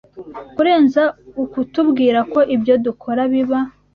[0.55, 1.01] kurenza
[1.43, 3.59] ukutubwira ko ibyo dukora biba